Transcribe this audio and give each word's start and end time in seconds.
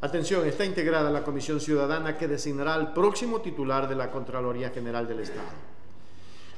Atención, 0.00 0.46
está 0.46 0.64
integrada 0.64 1.10
la 1.10 1.24
Comisión 1.24 1.58
Ciudadana 1.58 2.16
que 2.16 2.28
designará 2.28 2.74
al 2.74 2.92
próximo 2.92 3.40
titular 3.40 3.88
de 3.88 3.96
la 3.96 4.12
Contraloría 4.12 4.70
General 4.70 5.08
del 5.08 5.18
Estado. 5.18 5.48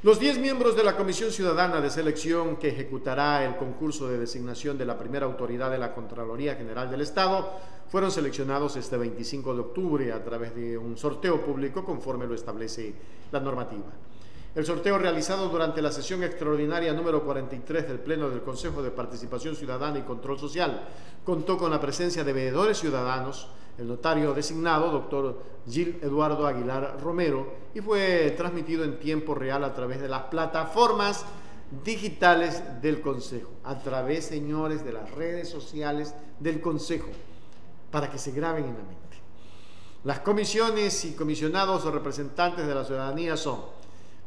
Los 0.02 0.20
10 0.20 0.38
miembros 0.40 0.76
de 0.76 0.84
la 0.84 0.94
Comisión 0.94 1.30
Ciudadana 1.30 1.80
de 1.80 1.88
Selección 1.88 2.56
que 2.56 2.68
ejecutará 2.68 3.46
el 3.46 3.56
concurso 3.56 4.08
de 4.08 4.18
designación 4.18 4.76
de 4.76 4.84
la 4.84 4.98
primera 4.98 5.24
autoridad 5.24 5.70
de 5.70 5.78
la 5.78 5.94
Contraloría 5.94 6.54
General 6.54 6.90
del 6.90 7.00
Estado 7.00 7.50
fueron 7.88 8.10
seleccionados 8.10 8.76
este 8.76 8.98
25 8.98 9.54
de 9.54 9.60
octubre 9.60 10.12
a 10.12 10.22
través 10.22 10.54
de 10.54 10.76
un 10.76 10.98
sorteo 10.98 11.40
público 11.40 11.82
conforme 11.82 12.26
lo 12.26 12.34
establece 12.34 12.92
la 13.32 13.40
normativa. 13.40 13.86
El 14.52 14.66
sorteo 14.66 14.98
realizado 14.98 15.48
durante 15.48 15.80
la 15.80 15.92
sesión 15.92 16.24
extraordinaria 16.24 16.92
número 16.92 17.24
43 17.24 17.86
del 17.86 18.00
Pleno 18.00 18.28
del 18.28 18.42
Consejo 18.42 18.82
de 18.82 18.90
Participación 18.90 19.54
Ciudadana 19.54 20.00
y 20.00 20.02
Control 20.02 20.40
Social 20.40 20.88
contó 21.24 21.56
con 21.56 21.70
la 21.70 21.80
presencia 21.80 22.24
de 22.24 22.32
veedores 22.32 22.78
ciudadanos, 22.78 23.46
el 23.78 23.86
notario 23.86 24.34
designado, 24.34 24.90
doctor 24.90 25.40
Gil 25.68 26.00
Eduardo 26.02 26.48
Aguilar 26.48 26.98
Romero, 27.00 27.46
y 27.72 27.80
fue 27.80 28.34
transmitido 28.36 28.82
en 28.82 28.98
tiempo 28.98 29.36
real 29.36 29.62
a 29.62 29.72
través 29.72 30.00
de 30.00 30.08
las 30.08 30.22
plataformas 30.24 31.24
digitales 31.84 32.60
del 32.82 33.00
Consejo, 33.00 33.50
a 33.62 33.78
través, 33.78 34.24
señores, 34.26 34.84
de 34.84 34.92
las 34.92 35.12
redes 35.12 35.48
sociales 35.48 36.12
del 36.40 36.60
Consejo, 36.60 37.10
para 37.92 38.10
que 38.10 38.18
se 38.18 38.32
graben 38.32 38.64
en 38.64 38.74
la 38.74 38.82
mente. 38.82 38.96
Las 40.02 40.20
comisiones 40.20 41.04
y 41.04 41.14
comisionados 41.14 41.84
o 41.84 41.92
representantes 41.92 42.66
de 42.66 42.74
la 42.74 42.84
ciudadanía 42.84 43.36
son 43.36 43.78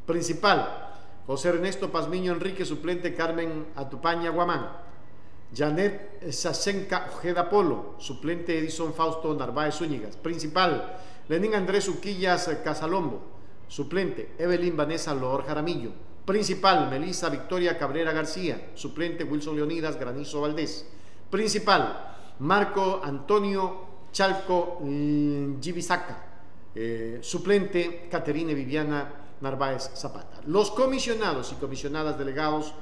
Principal, 0.06 0.92
José 1.26 1.50
Ernesto 1.50 1.90
Pazmiño 1.90 2.34
Enrique, 2.34 2.66
suplente 2.66 3.14
Carmen 3.14 3.68
Atupaña 3.76 4.30
Guamán. 4.30 4.84
Janet 5.56 6.32
Sasenka 6.32 7.10
Ojeda 7.14 7.48
Polo, 7.50 7.96
suplente 8.00 8.58
Edison 8.58 8.94
Fausto 8.94 9.34
Narváez 9.34 9.76
Zúñigas. 9.76 10.18
Principal, 10.18 11.00
Lenín 11.30 11.56
Andrés 11.56 11.88
Uquillas 11.88 12.50
Casalombo, 12.64 13.22
suplente 13.68 14.34
Evelyn 14.38 14.76
Vanessa 14.76 15.14
Loor 15.14 15.46
Jaramillo. 15.46 15.92
Principal, 16.26 16.90
Melissa 16.90 17.30
Victoria 17.30 17.78
Cabrera 17.78 18.12
García, 18.12 18.72
suplente 18.74 19.24
Wilson 19.24 19.56
Leonidas 19.56 20.00
Granizo 20.00 20.42
Valdés. 20.42 20.86
Principal, 21.30 22.16
Marco 22.40 23.02
Antonio 23.04 23.94
Chalco 24.12 24.80
Gibisaca, 25.62 26.26
eh, 26.76 27.20
suplente 27.22 28.08
Caterine 28.10 28.54
Viviana 28.54 29.23
Narváez 29.44 29.92
Zapata. 29.94 30.40
Los 30.48 30.72
comisionados 30.72 31.52
y 31.52 31.56
comisionadas 31.56 32.18
delegados 32.18 32.74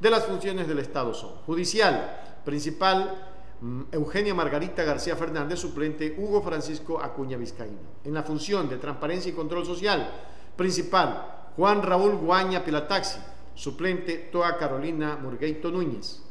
de 0.00 0.10
las 0.10 0.24
funciones 0.24 0.68
del 0.68 0.78
Estado 0.78 1.14
son 1.14 1.30
judicial, 1.46 2.20
principal 2.44 3.32
mm, 3.60 3.82
Eugenia 3.90 4.34
Margarita 4.34 4.84
García 4.84 5.16
Fernández, 5.16 5.58
suplente 5.58 6.14
Hugo 6.18 6.42
Francisco 6.42 7.00
Acuña 7.00 7.38
Vizcaíno. 7.38 8.04
En 8.04 8.14
la 8.14 8.22
función 8.22 8.68
de 8.68 8.76
transparencia 8.76 9.30
y 9.30 9.34
control 9.34 9.64
social, 9.64 10.10
principal 10.56 11.50
Juan 11.56 11.82
Raúl 11.82 12.16
Guaña 12.16 12.62
Pilataxi, 12.62 13.18
suplente 13.54 14.28
Toa 14.30 14.56
Carolina 14.58 15.16
Murgueito 15.16 15.70
Núñez. 15.70 16.22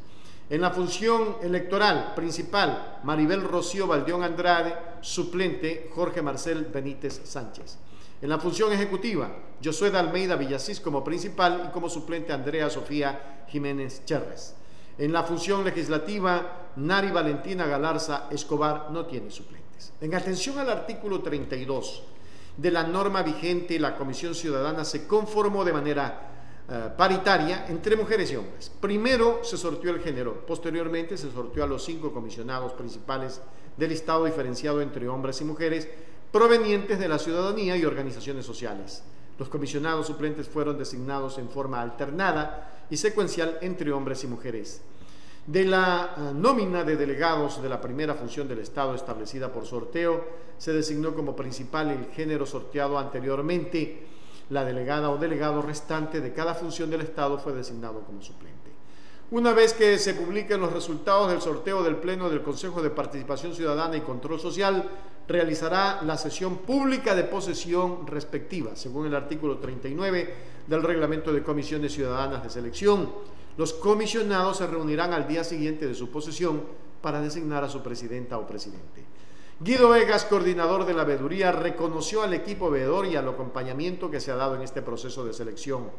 En 0.48 0.60
la 0.60 0.70
función 0.70 1.36
electoral 1.42 2.12
principal, 2.14 3.00
Maribel 3.04 3.42
Rocío 3.42 3.86
Valdeón 3.86 4.22
Andrade, 4.22 4.74
suplente 5.00 5.90
Jorge 5.94 6.22
Marcel 6.22 6.64
Benítez 6.72 7.22
Sánchez. 7.24 7.78
En 8.22 8.28
la 8.28 8.38
función 8.38 8.70
ejecutiva, 8.72 9.30
Josué 9.64 9.90
de 9.90 9.98
Almeida 9.98 10.36
Villasís 10.36 10.80
como 10.80 11.02
principal 11.02 11.64
y 11.68 11.72
como 11.72 11.88
suplente 11.88 12.34
Andrea 12.34 12.68
Sofía 12.68 13.44
Jiménez 13.48 14.04
Cherres. 14.04 14.54
En 14.98 15.12
la 15.12 15.22
función 15.22 15.64
legislativa, 15.64 16.72
Nari 16.76 17.10
Valentina 17.10 17.64
Galarza 17.66 18.28
Escobar 18.30 18.90
no 18.90 19.06
tiene 19.06 19.30
suplentes. 19.30 19.94
En 20.02 20.14
atención 20.14 20.58
al 20.58 20.68
artículo 20.68 21.20
32 21.20 22.02
de 22.58 22.70
la 22.70 22.82
norma 22.82 23.22
vigente, 23.22 23.78
la 23.78 23.96
Comisión 23.96 24.34
Ciudadana 24.34 24.84
se 24.84 25.06
conformó 25.06 25.64
de 25.64 25.72
manera 25.72 26.30
eh, 26.68 26.90
paritaria 26.94 27.64
entre 27.68 27.96
mujeres 27.96 28.30
y 28.32 28.36
hombres. 28.36 28.70
Primero 28.80 29.40
se 29.42 29.56
sortió 29.56 29.90
el 29.92 30.00
género, 30.00 30.44
posteriormente 30.44 31.16
se 31.16 31.30
sortió 31.30 31.64
a 31.64 31.66
los 31.66 31.82
cinco 31.82 32.12
comisionados 32.12 32.74
principales 32.74 33.40
del 33.78 33.92
Estado 33.92 34.26
diferenciado 34.26 34.82
entre 34.82 35.08
hombres 35.08 35.40
y 35.40 35.44
mujeres 35.44 35.88
provenientes 36.32 36.98
de 36.98 37.08
la 37.08 37.18
ciudadanía 37.18 37.76
y 37.76 37.84
organizaciones 37.84 38.46
sociales. 38.46 39.02
Los 39.38 39.48
comisionados 39.48 40.06
suplentes 40.06 40.48
fueron 40.48 40.78
designados 40.78 41.38
en 41.38 41.48
forma 41.48 41.80
alternada 41.80 42.86
y 42.90 42.96
secuencial 42.96 43.58
entre 43.62 43.92
hombres 43.92 44.22
y 44.24 44.26
mujeres. 44.26 44.82
De 45.46 45.64
la 45.64 46.14
ah, 46.14 46.32
nómina 46.34 46.84
de 46.84 46.96
delegados 46.96 47.62
de 47.62 47.68
la 47.68 47.80
primera 47.80 48.14
función 48.14 48.46
del 48.46 48.58
Estado 48.58 48.94
establecida 48.94 49.50
por 49.50 49.66
sorteo, 49.66 50.24
se 50.58 50.72
designó 50.72 51.14
como 51.14 51.34
principal 51.34 51.90
el 51.90 52.06
género 52.12 52.44
sorteado 52.44 52.98
anteriormente. 52.98 54.06
La 54.50 54.64
delegada 54.64 55.10
o 55.10 55.16
delegado 55.16 55.62
restante 55.62 56.20
de 56.20 56.32
cada 56.34 56.54
función 56.54 56.90
del 56.90 57.00
Estado 57.00 57.38
fue 57.38 57.52
designado 57.52 58.00
como 58.00 58.20
suplente. 58.20 58.70
Una 59.32 59.52
vez 59.52 59.74
que 59.74 59.96
se 60.00 60.14
publiquen 60.14 60.60
los 60.60 60.72
resultados 60.72 61.30
del 61.30 61.40
sorteo 61.40 61.84
del 61.84 61.94
Pleno 61.94 62.28
del 62.28 62.42
Consejo 62.42 62.82
de 62.82 62.90
Participación 62.90 63.54
Ciudadana 63.54 63.96
y 63.96 64.00
Control 64.00 64.40
Social, 64.40 64.90
realizará 65.28 66.02
la 66.02 66.18
sesión 66.18 66.56
pública 66.56 67.14
de 67.14 67.22
posesión 67.22 68.08
respectiva, 68.08 68.74
según 68.74 69.06
el 69.06 69.14
artículo 69.14 69.58
39 69.58 70.34
del 70.66 70.82
Reglamento 70.82 71.32
de 71.32 71.44
Comisiones 71.44 71.92
Ciudadanas 71.92 72.42
de 72.42 72.50
Selección. 72.50 73.08
Los 73.56 73.72
comisionados 73.72 74.56
se 74.56 74.66
reunirán 74.66 75.12
al 75.12 75.28
día 75.28 75.44
siguiente 75.44 75.86
de 75.86 75.94
su 75.94 76.10
posesión 76.10 76.64
para 77.00 77.22
designar 77.22 77.62
a 77.62 77.68
su 77.68 77.82
presidenta 77.82 78.36
o 78.36 78.48
presidente. 78.48 79.04
Guido 79.62 79.90
Vegas, 79.90 80.24
coordinador 80.24 80.86
de 80.86 80.94
la 80.94 81.04
veeduría, 81.04 81.52
reconoció 81.52 82.22
al 82.22 82.32
equipo 82.32 82.70
veedor 82.70 83.04
y 83.04 83.16
al 83.16 83.28
acompañamiento 83.28 84.10
que 84.10 84.18
se 84.18 84.32
ha 84.32 84.36
dado 84.36 84.56
en 84.56 84.62
este 84.62 84.80
proceso 84.80 85.22
de 85.22 85.34
selección. 85.34 85.90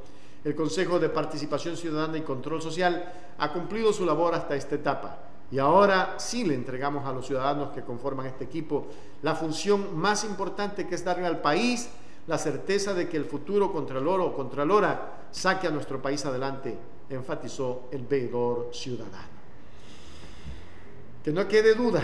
El 0.44 0.56
Consejo 0.56 0.98
de 0.98 1.10
Participación 1.10 1.78
Ciudadana 1.78 2.18
y 2.18 2.22
Control 2.22 2.60
Social 2.60 3.14
ha 3.38 3.54
cumplido 3.54 3.94
su 3.94 4.04
labor 4.04 4.34
hasta 4.34 4.56
esta 4.56 4.74
etapa 4.74 5.20
y 5.52 5.60
ahora 5.60 6.16
sí 6.18 6.44
le 6.44 6.56
entregamos 6.56 7.06
a 7.06 7.12
los 7.12 7.28
ciudadanos 7.28 7.70
que 7.70 7.84
conforman 7.84 8.26
este 8.26 8.46
equipo 8.46 8.88
la 9.22 9.36
función 9.36 9.96
más 9.96 10.24
importante 10.24 10.88
que 10.88 10.96
es 10.96 11.06
darle 11.06 11.28
al 11.28 11.40
país 11.40 11.88
la 12.26 12.40
certeza 12.40 12.96
de 12.96 13.08
que 13.08 13.18
el 13.18 13.26
futuro 13.26 13.72
Contralor 13.72 14.22
o 14.22 14.34
Contralora 14.34 15.28
saque 15.30 15.68
a 15.68 15.72
nuestro 15.72 16.02
país 16.02 16.26
adelante, 16.26 16.76
enfatizó 17.12 17.90
el 17.92 18.08
veedor 18.08 18.72
ciudadano. 18.74 19.30
Que 21.24 21.32
no 21.32 21.48
quede 21.48 21.76
duda, 21.76 22.02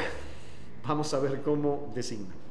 vamos 0.87 1.13
a 1.13 1.19
ver 1.19 1.41
cómo 1.41 1.91
designan. 1.93 2.46